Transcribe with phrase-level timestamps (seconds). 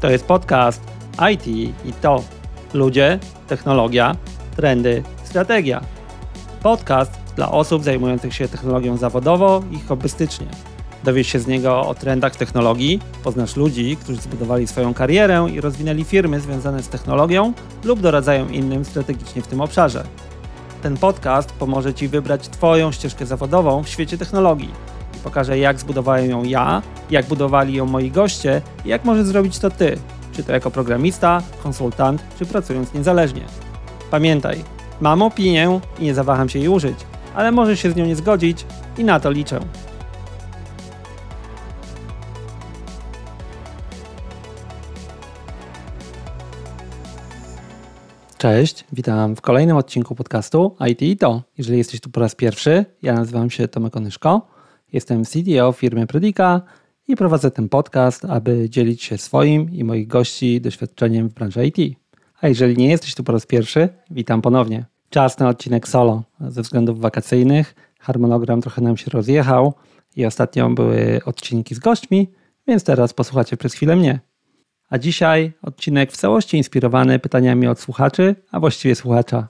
[0.00, 0.82] To jest podcast
[1.32, 1.46] IT
[1.84, 2.22] i to
[2.74, 4.16] ludzie, technologia,
[4.56, 5.80] trendy, strategia.
[6.62, 10.46] Podcast dla osób zajmujących się technologią zawodowo i hobbystycznie.
[11.04, 16.04] Dowiesz się z niego o trendach technologii, poznasz ludzi, którzy zbudowali swoją karierę i rozwinęli
[16.04, 17.52] firmy związane z technologią
[17.84, 20.04] lub doradzają innym strategicznie w tym obszarze.
[20.82, 24.95] Ten podcast pomoże Ci wybrać Twoją ścieżkę zawodową w świecie technologii
[25.26, 29.58] i pokaże, jak zbudowałem ją ja, jak budowali ją moi goście i jak możesz zrobić
[29.58, 29.98] to Ty,
[30.32, 33.42] czy to jako programista, konsultant, czy pracując niezależnie.
[34.10, 34.64] Pamiętaj,
[35.00, 36.98] mam opinię i nie zawaham się jej użyć,
[37.34, 38.66] ale możesz się z nią nie zgodzić
[38.98, 39.60] i na to liczę.
[48.38, 51.42] Cześć, witam w kolejnym odcinku podcastu IT i to.
[51.58, 54.55] Jeżeli jesteś tu po raz pierwszy, ja nazywam się Tomek Onyszko,
[54.92, 56.60] jestem CDO firmy Predika
[57.08, 61.98] i prowadzę ten podcast, aby dzielić się swoim i moich gości doświadczeniem w branży IT.
[62.40, 64.84] A jeżeli nie jesteś tu po raz pierwszy, witam ponownie.
[65.10, 66.22] Czas na odcinek solo.
[66.40, 69.74] Ze względów wakacyjnych harmonogram trochę nam się rozjechał
[70.16, 72.28] i ostatnio były odcinki z gośćmi,
[72.66, 74.20] więc teraz posłuchacie przez chwilę mnie.
[74.90, 79.48] A dzisiaj odcinek w całości inspirowany pytaniami od słuchaczy, a właściwie słuchacza.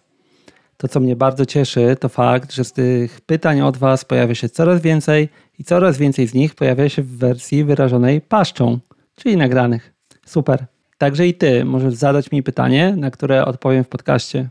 [0.77, 4.48] To, co mnie bardzo cieszy, to fakt, że z tych pytań od Was pojawia się
[4.48, 8.78] coraz więcej i coraz więcej z nich pojawia się w wersji wyrażonej paszczą,
[9.16, 9.94] czyli nagranych.
[10.27, 10.66] Super.
[10.98, 14.48] Także i Ty możesz zadać mi pytanie, na które odpowiem w podcaście.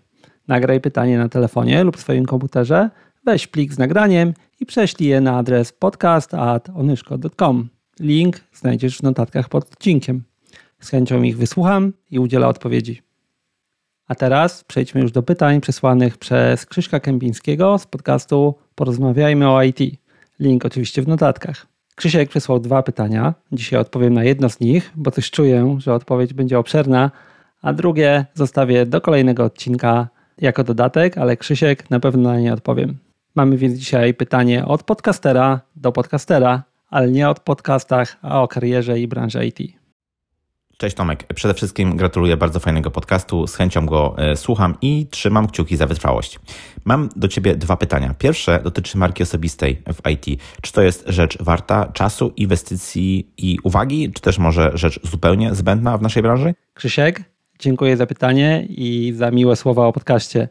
[0.47, 2.89] Nagraj pytanie na telefonie lub swoim komputerze,
[3.25, 7.69] weź plik z nagraniem i prześlij je na adres podcast.onyszko.com.
[7.99, 10.23] Link znajdziesz w notatkach pod odcinkiem.
[10.79, 13.01] Z chęcią ich wysłucham i udzielę odpowiedzi.
[14.07, 19.79] A teraz przejdźmy już do pytań przesłanych przez Krzyśka Kępińskiego z podcastu Porozmawiajmy o IT.
[20.39, 21.67] Link oczywiście w notatkach.
[21.95, 23.33] Krzysiek przysłał dwa pytania.
[23.51, 27.11] Dzisiaj odpowiem na jedno z nich, bo coś czuję, że odpowiedź będzie obszerna,
[27.61, 32.97] a drugie zostawię do kolejnego odcinka jako dodatek, ale Krzysiek na pewno na nie odpowiem.
[33.35, 38.99] Mamy więc dzisiaj pytanie od podcastera do podcastera, ale nie od podcastach, a o karierze
[38.99, 39.84] i branży IT.
[40.77, 41.23] Cześć Tomek.
[41.33, 43.47] Przede wszystkim gratuluję bardzo fajnego podcastu.
[43.47, 46.39] Z chęcią go e, słucham i trzymam kciuki za wytrwałość.
[46.85, 48.15] Mam do Ciebie dwa pytania.
[48.19, 50.41] Pierwsze dotyczy marki osobistej w IT.
[50.61, 55.97] Czy to jest rzecz warta czasu, inwestycji i uwagi, czy też może rzecz zupełnie zbędna
[55.97, 56.53] w naszej branży?
[56.73, 57.23] Krzysiek,
[57.59, 60.47] dziękuję za pytanie i za miłe słowa o podcaście.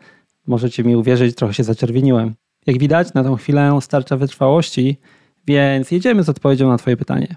[0.46, 2.34] Możecie mi uwierzyć, trochę się zaczerwieniłem.
[2.66, 4.98] Jak widać, na tą chwilę starcza wytrwałości,
[5.46, 7.36] więc jedziemy z odpowiedzią na Twoje pytanie.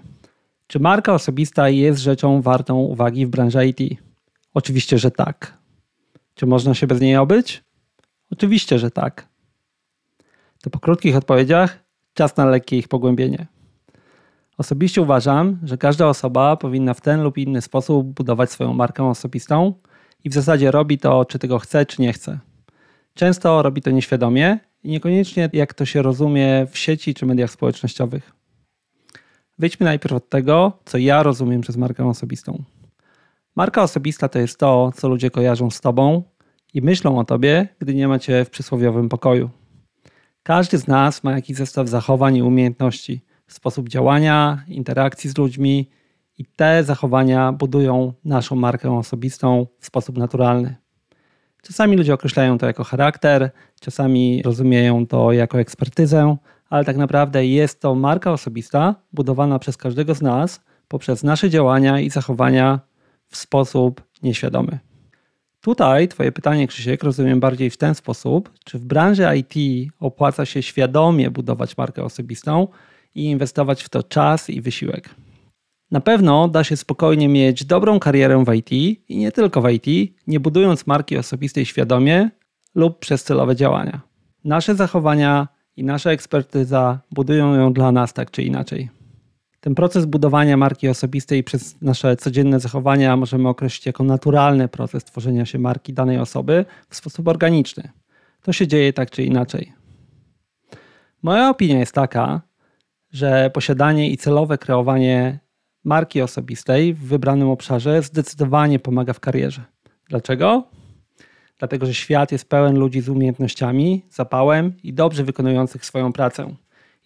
[0.68, 4.00] Czy marka osobista jest rzeczą wartą uwagi w branży IT?
[4.54, 5.58] Oczywiście, że tak.
[6.34, 7.64] Czy można się bez niej obyć?
[8.32, 9.28] Oczywiście, że tak.
[10.62, 11.78] To po krótkich odpowiedziach
[12.14, 13.46] czas na lekkie ich pogłębienie.
[14.58, 19.74] Osobiście uważam, że każda osoba powinna w ten lub inny sposób budować swoją markę osobistą
[20.24, 22.38] i w zasadzie robi to, czy tego chce, czy nie chce.
[23.14, 28.37] Często robi to nieświadomie i niekoniecznie jak to się rozumie w sieci czy mediach społecznościowych.
[29.58, 32.64] Wyjdźmy najpierw od tego, co ja rozumiem przez markę osobistą.
[33.56, 36.22] Marka osobista to jest to, co ludzie kojarzą z tobą
[36.74, 39.50] i myślą o tobie, gdy nie macie w przysłowiowym pokoju.
[40.42, 45.90] Każdy z nas ma jakiś zestaw zachowań i umiejętności, sposób działania, interakcji z ludźmi
[46.38, 50.76] i te zachowania budują naszą markę osobistą w sposób naturalny.
[51.62, 56.36] Czasami ludzie określają to jako charakter, czasami rozumieją to jako ekspertyzę,
[56.68, 62.00] ale tak naprawdę jest to marka osobista budowana przez każdego z nas poprzez nasze działania
[62.00, 62.80] i zachowania
[63.28, 64.78] w sposób nieświadomy.
[65.60, 70.62] Tutaj Twoje pytanie, Krzysiek, rozumiem bardziej w ten sposób, czy w branży IT opłaca się
[70.62, 72.68] świadomie budować markę osobistą
[73.14, 75.14] i inwestować w to czas i wysiłek.
[75.90, 78.72] Na pewno da się spokojnie mieć dobrą karierę w IT
[79.08, 82.30] i nie tylko w IT, nie budując marki osobistej świadomie
[82.74, 84.00] lub przez celowe działania.
[84.44, 88.88] Nasze zachowania i nasza ekspertyza budują ją dla nas tak czy inaczej.
[89.60, 95.46] Ten proces budowania marki osobistej przez nasze codzienne zachowania możemy określić jako naturalny proces tworzenia
[95.46, 97.90] się marki danej osoby w sposób organiczny.
[98.42, 99.72] To się dzieje tak czy inaczej.
[101.22, 102.40] Moja opinia jest taka,
[103.12, 105.38] że posiadanie i celowe kreowanie
[105.84, 109.64] marki osobistej w wybranym obszarze zdecydowanie pomaga w karierze.
[110.08, 110.77] Dlaczego?
[111.58, 116.54] Dlatego że świat jest pełen ludzi z umiejętnościami, zapałem i dobrze wykonujących swoją pracę.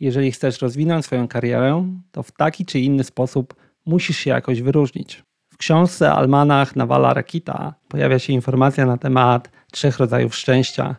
[0.01, 3.55] Jeżeli chcesz rozwinąć swoją karierę, to w taki czy inny sposób
[3.87, 5.23] musisz się jakoś wyróżnić.
[5.51, 10.97] W książce Almanach Nawala Rakita pojawia się informacja na temat trzech rodzajów szczęścia.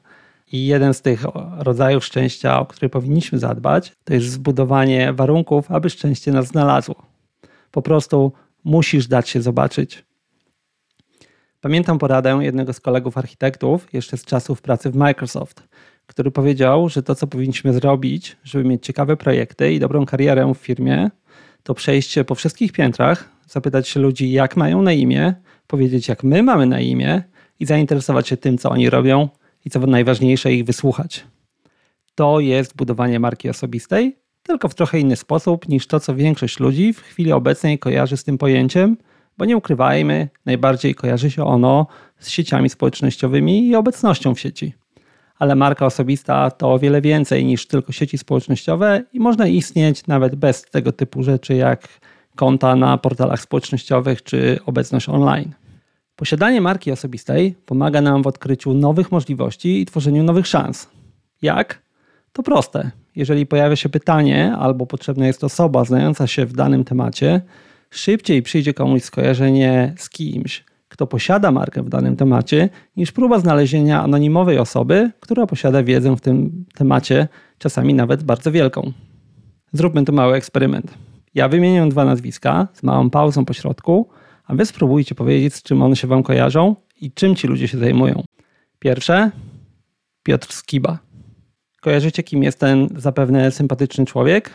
[0.52, 1.24] I jeden z tych
[1.58, 6.96] rodzajów szczęścia, o który powinniśmy zadbać, to jest zbudowanie warunków, aby szczęście nas znalazło.
[7.72, 8.32] Po prostu
[8.64, 10.06] Musisz dać się zobaczyć.
[11.64, 15.64] Pamiętam poradę jednego z kolegów architektów jeszcze z czasów pracy w Microsoft,
[16.06, 20.58] który powiedział, że to, co powinniśmy zrobić, żeby mieć ciekawe projekty i dobrą karierę w
[20.58, 21.10] firmie,
[21.64, 25.34] to przejście po wszystkich piętrach, zapytać się ludzi, jak mają na imię,
[25.68, 27.24] powiedzieć, jak my mamy na imię
[27.60, 29.30] i zainteresować się tym, co oni robią
[29.66, 31.26] i co najważniejsze, ich wysłuchać.
[32.16, 36.94] To jest budowanie marki osobistej, tylko w trochę inny sposób niż to, co większość ludzi
[36.94, 38.98] w chwili obecnej kojarzy z tym pojęciem,
[39.38, 41.88] bo nie ukrywajmy, najbardziej kojarzy się ono
[42.20, 44.74] z sieciami społecznościowymi i obecnością w sieci.
[45.40, 50.36] Ale marka osobista to o wiele więcej niż tylko sieci społecznościowe i można istnieć nawet
[50.36, 51.88] bez tego typu rzeczy jak
[52.36, 55.54] konta na portalach społecznościowych czy obecność online.
[56.16, 60.90] Posiadanie marki osobistej pomaga nam w odkryciu nowych możliwości i tworzeniu nowych szans.
[61.42, 61.82] Jak?
[62.34, 62.92] To proste.
[63.16, 67.42] Jeżeli pojawia się pytanie albo potrzebna jest osoba znająca się w danym temacie,
[67.98, 74.04] szybciej przyjdzie komuś skojarzenie z kimś, kto posiada markę w danym temacie, niż próba znalezienia
[74.04, 78.92] anonimowej osoby, która posiada wiedzę w tym temacie, czasami nawet bardzo wielką.
[79.74, 80.94] Zróbmy tu mały eksperyment.
[81.36, 84.10] Ja wymienię dwa nazwiska z małą pauzą po środku,
[84.46, 87.78] a wy spróbujcie powiedzieć, z czym one się wam kojarzą i czym ci ludzie się
[87.78, 88.24] zajmują.
[88.80, 89.32] Pierwsze
[90.24, 91.00] Piotr Skiba.
[91.82, 94.52] Kojarzycie, kim jest ten zapewne sympatyczny człowiek?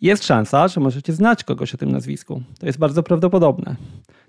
[0.00, 2.42] Jest szansa, że możecie znać kogoś o tym nazwisku.
[2.60, 3.76] To jest bardzo prawdopodobne.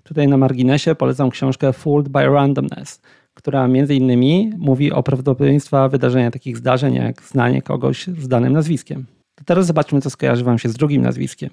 [0.02, 3.00] Tutaj na marginesie polecam książkę Fooled by Randomness,
[3.34, 9.06] która między innymi mówi o prawdopodobieństwa wydarzenia takich zdarzeń, jak znanie kogoś z danym nazwiskiem.
[9.34, 11.50] To teraz zobaczmy, co skojarzy Wam się z drugim nazwiskiem.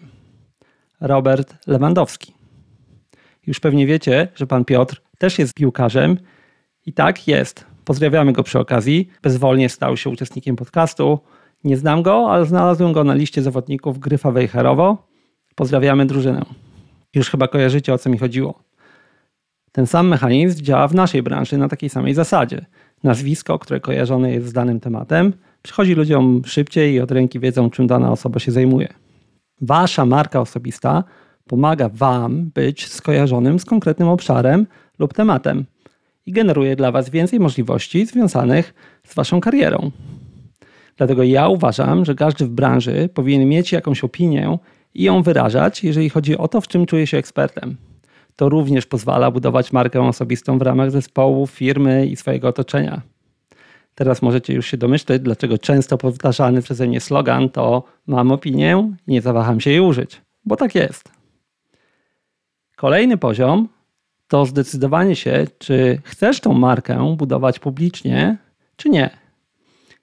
[1.01, 2.33] Robert Lewandowski.
[3.47, 6.17] Już pewnie wiecie, że pan Piotr też jest piłkarzem
[6.85, 7.65] i tak jest.
[7.85, 9.09] Pozdrawiamy go przy okazji.
[9.21, 11.19] Bezwolnie stał się uczestnikiem podcastu.
[11.67, 15.07] Nie znam go, ale znalazłem go na liście zawodników Gryfa Wejherowo.
[15.55, 16.45] Pozdrawiamy drużynę.
[17.15, 18.59] Już chyba kojarzycie, o co mi chodziło.
[19.71, 22.65] Ten sam mechanizm działa w naszej branży na takiej samej zasadzie.
[23.03, 27.87] Nazwisko, które kojarzone jest z danym tematem, przychodzi ludziom szybciej i od ręki wiedzą, czym
[27.87, 28.87] dana osoba się zajmuje.
[29.61, 31.03] Wasza marka osobista
[31.47, 34.67] pomaga Wam być skojarzonym z konkretnym obszarem
[34.99, 35.65] lub tematem
[36.25, 38.73] i generuje dla Was więcej możliwości związanych
[39.03, 39.91] z Waszą karierą.
[40.97, 44.57] Dlatego ja uważam, że każdy w branży powinien mieć jakąś opinię
[44.93, 47.77] i ją wyrażać, jeżeli chodzi o to, w czym czuje się ekspertem.
[48.35, 53.01] To również pozwala budować markę osobistą w ramach zespołu, firmy i swojego otoczenia.
[53.95, 59.11] Teraz możecie już się domyśleć, dlaczego często powtarzany przeze mnie slogan to mam opinię i
[59.11, 61.11] nie zawaham się jej użyć, bo tak jest.
[62.75, 63.69] Kolejny poziom
[64.27, 68.37] to zdecydowanie się, czy chcesz tą markę budować publicznie,
[68.75, 69.26] czy nie.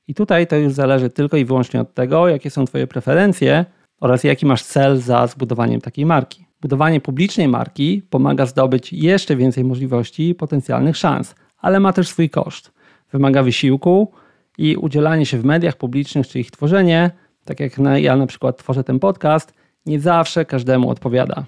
[0.09, 3.65] I tutaj to już zależy tylko i wyłącznie od tego, jakie są Twoje preferencje
[4.01, 6.47] oraz jaki masz cel za zbudowaniem takiej marki.
[6.61, 12.31] Budowanie publicznej marki pomaga zdobyć jeszcze więcej możliwości i potencjalnych szans, ale ma też swój
[12.31, 12.73] koszt.
[13.13, 14.13] Wymaga wysiłku
[14.59, 17.11] i udzielanie się w mediach publicznych czy ich tworzenie,
[17.45, 19.55] tak jak ja na przykład tworzę ten podcast,
[19.87, 21.45] nie zawsze każdemu odpowiada.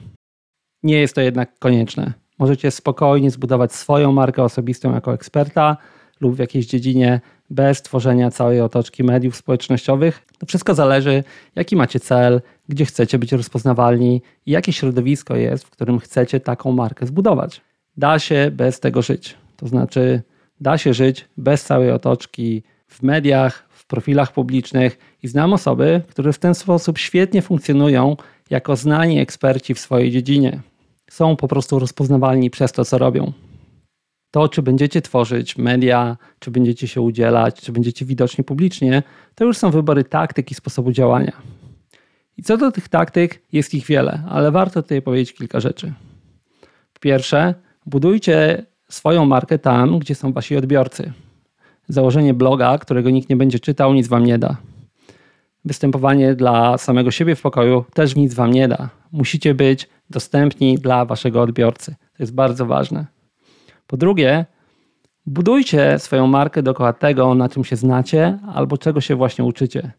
[0.82, 2.12] Nie jest to jednak konieczne.
[2.38, 5.76] Możecie spokojnie zbudować swoją markę osobistą jako eksperta
[6.20, 7.20] lub w jakiejś dziedzinie
[7.50, 10.26] bez tworzenia całej otoczki mediów społecznościowych.
[10.38, 11.24] To wszystko zależy,
[11.56, 16.72] jaki macie cel, gdzie chcecie być rozpoznawalni i jakie środowisko jest, w którym chcecie taką
[16.72, 17.60] markę zbudować.
[17.96, 19.36] Da się bez tego żyć.
[19.56, 20.22] To znaczy,
[20.60, 26.32] da się żyć bez całej otoczki w mediach, w profilach publicznych i znam osoby, które
[26.32, 28.16] w ten sposób świetnie funkcjonują
[28.50, 30.60] jako znani eksperci w swojej dziedzinie.
[31.10, 33.32] Są po prostu rozpoznawalni przez to, co robią.
[34.36, 39.02] To, czy będziecie tworzyć media, czy będziecie się udzielać, czy będziecie widoczni publicznie,
[39.34, 41.32] to już są wybory taktyk i sposobu działania.
[42.36, 45.92] I co do tych taktyk, jest ich wiele, ale warto tutaj powiedzieć kilka rzeczy.
[47.00, 47.54] Pierwsze,
[47.86, 51.12] budujcie swoją markę tam, gdzie są wasi odbiorcy.
[51.88, 54.56] Założenie bloga, którego nikt nie będzie czytał, nic wam nie da.
[55.64, 58.88] Występowanie dla samego siebie w pokoju też nic wam nie da.
[59.12, 61.94] Musicie być dostępni dla waszego odbiorcy.
[62.16, 63.15] To jest bardzo ważne.
[63.86, 64.46] Po drugie,
[65.26, 69.92] budujcie swoją markę dookoła tego, na czym się znacie albo czego się właśnie uczycie.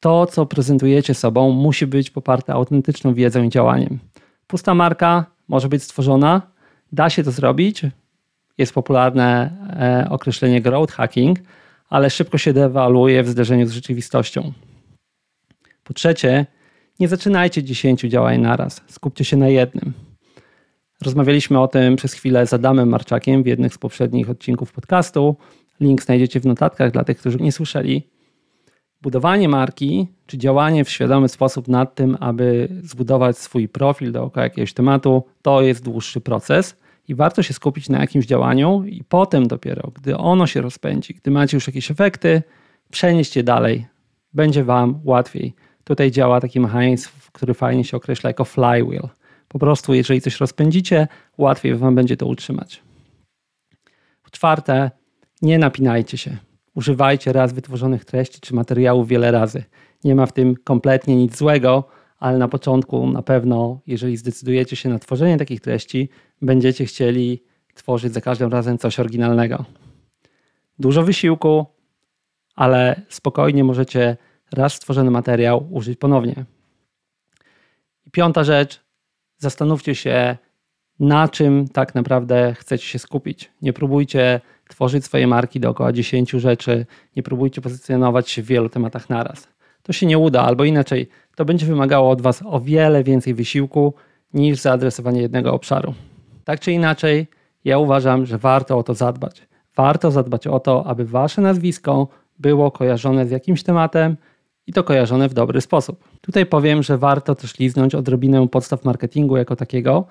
[0.00, 3.98] To, co prezentujecie sobą, musi być poparte autentyczną wiedzą i działaniem.
[4.46, 6.42] Pusta marka może być stworzona,
[6.92, 7.82] da się to zrobić.
[8.58, 11.38] Jest popularne e, określenie growth hacking,
[11.90, 14.52] ale szybko się dewaluuje w zderzeniu z rzeczywistością.
[15.84, 16.46] Po trzecie,
[17.00, 20.09] nie zaczynajcie 10 działań naraz, skupcie się na jednym.
[21.04, 25.36] Rozmawialiśmy o tym przez chwilę z Adamem Marczakiem w jednych z poprzednich odcinków podcastu.
[25.80, 28.08] Link znajdziecie w notatkach dla tych, którzy nie słyszeli.
[29.02, 34.72] Budowanie marki, czy działanie w świadomy sposób nad tym, aby zbudować swój profil dookoła jakiegoś
[34.72, 36.76] tematu, to jest dłuższy proces
[37.08, 41.30] i warto się skupić na jakimś działaniu i potem dopiero, gdy ono się rozpędzi, gdy
[41.30, 42.42] macie już jakieś efekty,
[42.90, 43.86] przenieść je dalej.
[44.34, 45.54] Będzie Wam łatwiej.
[45.84, 49.08] Tutaj działa taki mechanizm, który fajnie się określa jako flywheel.
[49.52, 52.82] Po prostu, jeżeli coś rozpędzicie, łatwiej Wam będzie to utrzymać.
[54.22, 54.90] Po czwarte,
[55.42, 56.36] nie napinajcie się.
[56.74, 59.64] Używajcie raz wytworzonych treści czy materiałów wiele razy.
[60.04, 61.84] Nie ma w tym kompletnie nic złego,
[62.18, 66.08] ale na początku na pewno, jeżeli zdecydujecie się na tworzenie takich treści,
[66.42, 67.42] będziecie chcieli
[67.74, 69.64] tworzyć za każdym razem coś oryginalnego.
[70.78, 71.66] Dużo wysiłku,
[72.54, 74.16] ale spokojnie możecie
[74.52, 76.44] raz stworzony materiał użyć ponownie.
[78.06, 78.89] I piąta rzecz,
[79.40, 80.36] zastanówcie się,
[81.00, 83.50] na czym tak naprawdę chcecie się skupić.
[83.62, 89.08] Nie próbujcie tworzyć swoje marki dookoła 10 rzeczy, nie próbujcie pozycjonować się w wielu tematach
[89.08, 89.48] naraz.
[89.82, 93.94] To się nie uda, albo inaczej, to będzie wymagało od Was o wiele więcej wysiłku
[94.34, 95.94] niż zaadresowanie jednego obszaru.
[96.44, 97.26] Tak czy inaczej,
[97.64, 99.42] ja uważam, że warto o to zadbać.
[99.76, 104.16] Warto zadbać o to, aby Wasze nazwisko było kojarzone z jakimś tematem
[104.70, 106.04] i to kojarzone w dobry sposób.
[106.20, 110.06] Tutaj powiem, że warto też liznąć odrobinę podstaw marketingu jako takiego.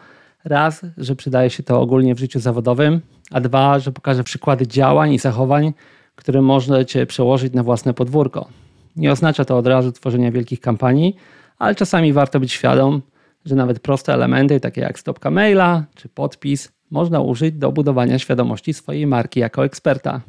[0.45, 3.01] Raz, że przydaje się to ogólnie w życiu zawodowym,
[3.31, 5.73] a dwa, że pokażę przykłady działań i zachowań,
[6.15, 8.47] które możecie przełożyć na własne podwórko.
[8.95, 11.15] Nie oznacza to od razu tworzenia wielkich kampanii,
[11.57, 13.01] ale czasami warto być świadom,
[13.45, 18.73] że nawet proste elementy, takie jak stopka maila czy podpis, można użyć do budowania świadomości
[18.73, 20.21] swojej marki jako eksperta.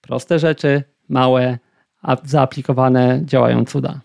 [0.00, 1.58] Proste rzeczy, małe,
[2.04, 4.00] a zaaplikowane działają cuda.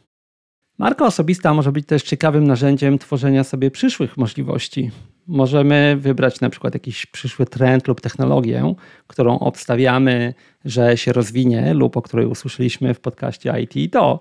[0.77, 4.91] Marka osobista może być też ciekawym narzędziem tworzenia sobie przyszłych możliwości.
[5.27, 8.73] Możemy wybrać na przykład jakiś przyszły trend lub technologię,
[9.07, 10.33] którą obstawiamy,
[10.65, 14.19] że się rozwinie, lub o której usłyszeliśmy w podcaście IT i to,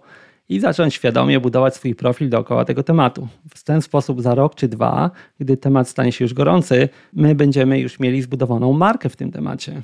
[0.49, 3.29] i zacząć świadomie budować swój profil dookoła tego tematu.
[3.55, 7.81] W ten sposób za rok czy dwa, gdy temat stanie się już gorący, my będziemy
[7.81, 9.83] już mieli zbudowaną markę w tym temacie.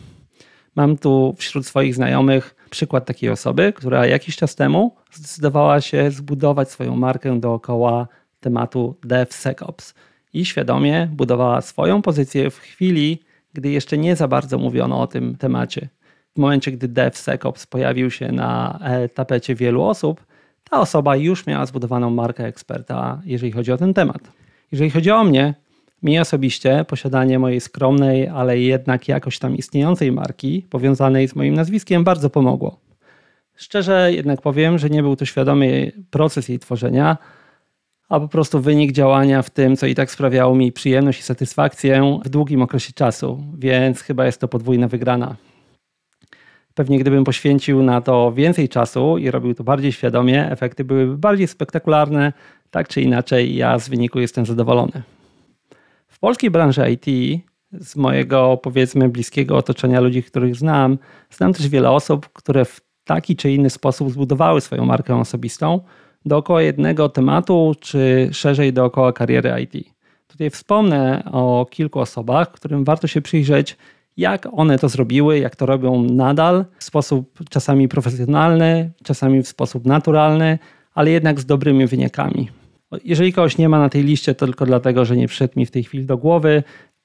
[0.77, 6.71] Mam tu wśród swoich znajomych przykład takiej osoby, która jakiś czas temu zdecydowała się zbudować
[6.71, 8.09] swoją markę dookoła
[8.41, 9.95] tematu DevSecOps
[10.33, 15.37] i świadomie budowała swoją pozycję w chwili, gdy jeszcze nie za bardzo mówiono o tym
[15.37, 15.89] temacie.
[16.35, 20.27] W momencie, gdy DevSecOps pojawił się na e, tapecie wielu osób,
[20.71, 24.21] ta osoba już miała zbudowaną markę eksperta, jeżeli chodzi o ten temat.
[24.73, 25.55] Jeżeli chodzi o mnie,
[26.05, 32.05] mi osobiście posiadanie mojej skromnej, ale jednak jakoś tam istniejącej marki powiązanej z moim nazwiskiem
[32.05, 32.81] bardzo pomogło.
[33.57, 37.17] Szczerze jednak powiem, że nie był to świadomy proces jej tworzenia,
[38.09, 42.19] a po prostu wynik działania w tym, co i tak sprawiało mi przyjemność i satysfakcję
[42.25, 45.37] w długim okresie czasu, więc chyba jest to podwójna wygrana.
[46.75, 51.47] Pewnie gdybym poświęcił na to więcej czasu i robił to bardziej świadomie, efekty byłyby bardziej
[51.47, 52.33] spektakularne.
[52.71, 55.14] Tak czy inaczej, ja z wyniku jestem zadowolony.
[56.15, 57.07] W polskiej branży IT,
[57.73, 60.99] z mojego powiedzmy bliskiego otoczenia ludzi, których znam,
[61.31, 65.81] znam też wiele osób, które w taki czy inny sposób zbudowały swoją markę osobistą
[66.25, 69.89] dookoła jednego tematu, czy szerzej dookoła kariery IT.
[70.27, 73.77] Tutaj wspomnę o kilku osobach, którym warto się przyjrzeć,
[74.17, 79.87] jak one to zrobiły, jak to robią nadal w sposób czasami profesjonalny, czasami w sposób
[79.87, 80.59] naturalny,
[80.95, 82.49] ale jednak z dobrymi wynikami.
[83.05, 85.71] Jeżeli kogoś nie ma na tej liście, to tylko dlatego, że nie przyszedł mi w
[85.71, 86.63] tej chwili do głowy.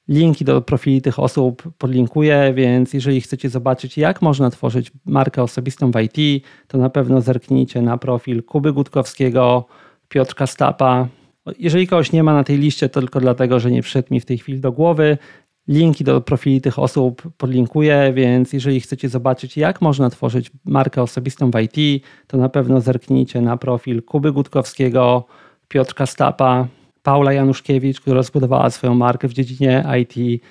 [0.07, 5.91] Linki do profili tych osób podlinkuję, więc jeżeli chcecie zobaczyć, jak można tworzyć markę osobistą
[5.91, 9.65] w IT, to na pewno zerknijcie na profil Kuby Gutkowskiego,
[10.07, 11.07] Piotrka Stapa.
[11.59, 14.25] Jeżeli kogoś nie ma na tej liście, to tylko dlatego, że nie przyszedł mi w
[14.25, 15.17] tej chwili do głowy.
[15.67, 21.51] Linki do profili tych osób podlinkuję, więc jeżeli chcecie zobaczyć, jak można tworzyć markę osobistą
[21.51, 25.25] w IT, to na pewno zerknijcie na profil Kuby Gutkowskiego,
[25.69, 26.67] Piotrka Stapa,
[27.03, 30.43] Paula Januszkiewicz, która zbudowała swoją markę w dziedzinie IT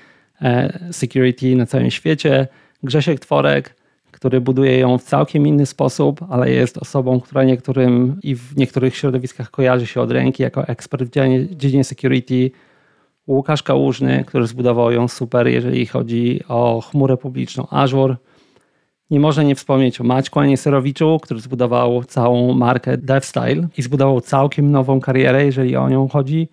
[0.42, 2.46] e, security na całym świecie,
[2.82, 3.74] Grzesiek Tworek,
[4.10, 8.96] który buduje ją w całkiem inny sposób, ale jest osobą, która niektórym i w niektórych
[8.96, 11.10] środowiskach kojarzy się od ręki jako ekspert w
[11.56, 12.50] dziedzinie security.
[13.26, 18.16] Łukasz Kałużny, który zbudował ją super, jeżeli chodzi o chmurę publiczną Azure.
[19.10, 24.70] Nie można nie wspomnieć o Maćku Anieserowiczu, który zbudował całą markę DevStyle i zbudował całkiem
[24.70, 26.48] nową karierę, jeżeli o nią chodzi.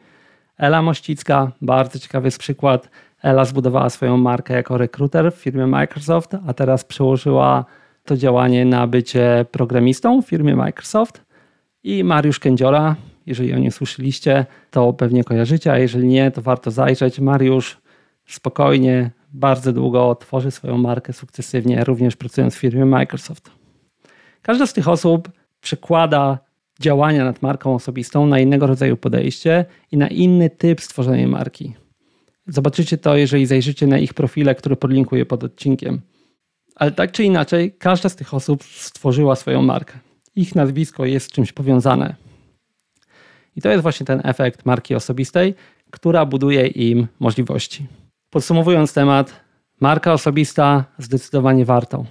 [0.58, 2.90] Ela Mościcka, bardzo ciekawy jest przykład.
[3.22, 7.66] Ela zbudowała swoją markę jako rekruter w firmie Microsoft, a teraz przełożyła
[8.06, 11.26] to działanie na bycie programistą w firmie Microsoft.
[11.84, 12.96] I Mariusz Kędziora,
[13.26, 17.20] jeżeli o nim słyszeliście, to pewnie kojarzycie, a jeżeli nie, to warto zajrzeć.
[17.20, 17.78] Mariusz
[18.26, 23.52] spokojnie, bardzo długo tworzy swoją markę sukcesywnie, również pracując w firmie Microsoft.
[24.42, 26.40] Każda z tych osób przekłada
[26.80, 31.74] działania nad marką osobistą na innego rodzaju podejście i na inny typ stworzenia marki.
[32.48, 36.02] Zobaczycie to, jeżeli zajrzycie na ich profile, które podlinkuję pod odcinkiem.
[36.76, 40.00] Ale tak czy inaczej, każda z tych osób stworzyła swoją markę.
[40.36, 42.16] Ich nazwisko jest z czymś powiązane.
[43.56, 45.56] I to jest właśnie ten efekt marki osobistej,
[45.92, 47.88] która buduje im możliwości.
[48.36, 49.34] Podsumowując temat,
[49.82, 52.06] marka osobista zdecydowanie warto.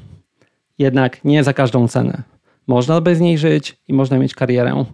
[0.79, 2.23] Jednak nie za każdą cenę.
[2.67, 4.85] Można bez niej żyć i można mieć karierę.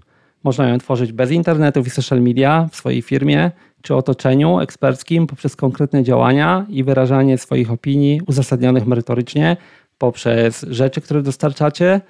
[0.45, 3.51] Można ją tworzyć bez internetów i social media w swojej firmie
[3.83, 9.57] czy otoczeniu eksperckim poprzez konkretne działania i wyrażanie swoich opinii uzasadnionych merytorycznie
[9.99, 12.01] poprzez rzeczy, które dostarczacie.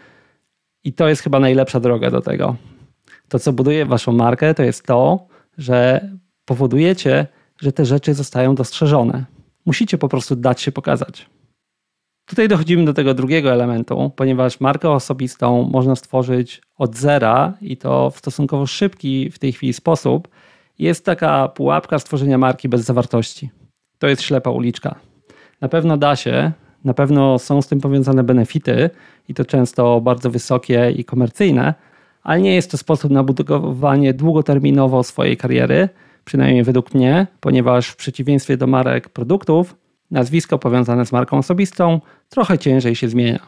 [0.84, 2.56] I to jest chyba najlepsza droga do tego.
[3.28, 5.26] To, co buduje waszą markę, to jest to,
[5.58, 6.08] że
[6.44, 7.26] powodujecie,
[7.60, 9.24] że te rzeczy zostają dostrzeżone.
[9.66, 11.26] Musicie po prostu dać się pokazać.
[12.26, 18.10] Tutaj dochodzimy do tego drugiego elementu, ponieważ markę osobistą można stworzyć od zera i to
[18.10, 20.28] w stosunkowo szybki w tej chwili sposób.
[20.78, 23.50] Jest taka pułapka stworzenia marki bez zawartości.
[23.98, 24.94] To jest ślepa uliczka.
[25.60, 26.52] Na pewno da się,
[26.84, 28.90] na pewno są z tym powiązane benefity
[29.28, 31.74] i to często bardzo wysokie i komercyjne,
[32.22, 35.88] ale nie jest to sposób na budowanie długoterminowo swojej kariery,
[36.24, 39.76] przynajmniej według mnie, ponieważ w przeciwieństwie do marek produktów,
[40.10, 43.40] nazwisko powiązane z marką osobistą trochę ciężej się zmienia.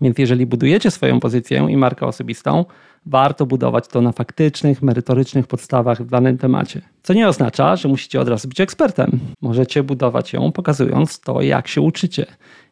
[0.00, 2.64] Więc jeżeli budujecie swoją pozycję i markę osobistą,
[3.06, 6.82] warto budować to na faktycznych, merytorycznych podstawach w danym temacie.
[7.02, 9.20] Co nie oznacza, że musicie od razu być ekspertem.
[9.40, 12.26] Możecie budować ją pokazując to, jak się uczycie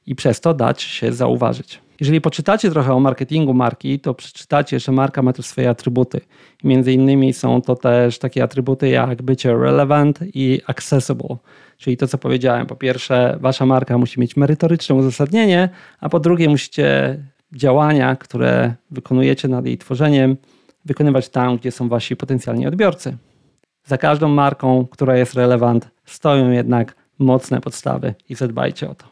[0.07, 1.81] i przez to dać się zauważyć.
[2.03, 6.21] Jeżeli poczytacie trochę o marketingu marki, to przeczytacie, że marka ma też swoje atrybuty.
[6.65, 11.37] między innymi są to też takie atrybuty jak bycie relevant i accessible.
[11.79, 12.67] Czyli to, co powiedziałem.
[12.67, 15.69] Po pierwsze, wasza marka musi mieć merytoryczne uzasadnienie,
[16.01, 17.19] a po drugie, musicie
[17.53, 20.37] działania, które wykonujecie nad jej tworzeniem,
[20.85, 23.17] wykonywać tam, gdzie są wasi potencjalni odbiorcy.
[23.85, 29.12] Za każdą marką, która jest relevant, stoją jednak mocne podstawy i zadbajcie o to.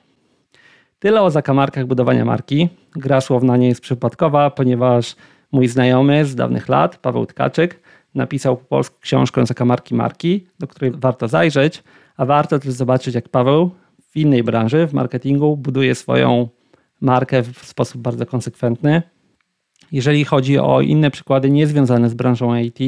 [1.01, 2.69] Tyle o zakamarkach budowania marki.
[2.97, 5.17] Gra słowna nie jest przypadkowa, ponieważ
[5.53, 7.81] mój znajomy z dawnych lat, Paweł Tkaczyk,
[8.15, 11.83] napisał po polsku książkę Zakamarki marki, do której warto zajrzeć,
[12.17, 13.71] a warto też zobaczyć, jak Paweł
[14.11, 16.49] w innej branży, w marketingu, buduje swoją
[17.01, 19.03] markę w sposób bardzo konsekwentny.
[19.93, 22.79] Jeżeli chodzi o inne przykłady niezwiązane z branżą IT,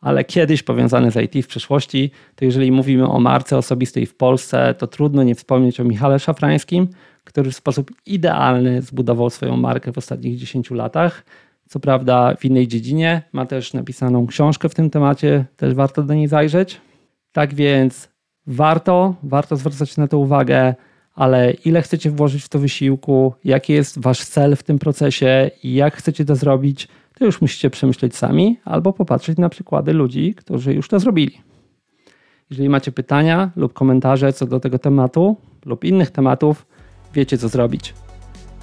[0.00, 4.74] ale kiedyś powiązane z IT w przeszłości, to jeżeli mówimy o marce osobistej w Polsce,
[4.78, 6.88] to trudno nie wspomnieć o Michale Szafrańskim,
[7.24, 11.24] który w sposób idealny zbudował swoją markę w ostatnich 10 latach.
[11.68, 16.14] Co prawda w innej dziedzinie, ma też napisaną książkę w tym temacie, też warto do
[16.14, 16.80] niej zajrzeć.
[17.32, 18.08] Tak więc
[18.46, 20.74] warto, warto zwracać na to uwagę,
[21.14, 25.74] ale ile chcecie włożyć w to wysiłku, jaki jest wasz cel w tym procesie i
[25.74, 30.74] jak chcecie to zrobić, to już musicie przemyśleć sami albo popatrzeć na przykłady ludzi, którzy
[30.74, 31.40] już to zrobili.
[32.50, 36.66] Jeżeli macie pytania lub komentarze co do tego tematu lub innych tematów,
[37.14, 37.94] wiecie co zrobić.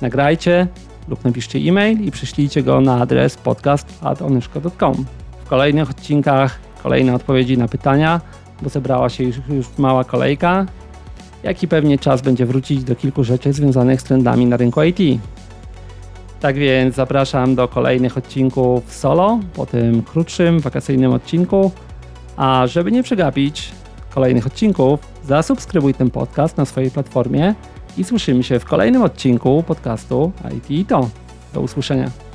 [0.02, 0.68] Nagrajcie
[1.08, 5.06] lub napiszcie e-mail i przyślijcie go na adres podcast.onyszko.com.
[5.46, 8.22] W kolejnych odcinkach kolejne odpowiedzi na pytania,
[8.62, 10.66] bo zebrała się już, już mała kolejka,
[11.44, 15.22] jak i pewnie czas będzie wrócić do kilku rzeczy związanych z trendami na rynku IT.
[16.40, 21.72] Tak więc zapraszam do kolejnych odcinków solo, po tym krótszym, wakacyjnym odcinku.
[22.38, 23.72] A żeby nie przegapić
[24.16, 27.56] kolejnych odcinków, zasubskrybuj ten podcast na swojej platformie
[27.98, 31.10] i słyszymy się w kolejnym odcinku podcastu IT i to.
[31.54, 32.31] Do usłyszenia.